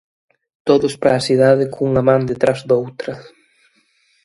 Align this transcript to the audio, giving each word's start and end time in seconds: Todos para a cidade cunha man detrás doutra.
Todos 0.67 0.93
para 1.01 1.15
a 1.17 1.25
cidade 1.27 1.65
cunha 1.73 2.01
man 2.07 2.21
detrás 2.31 2.59
doutra. 2.69 3.13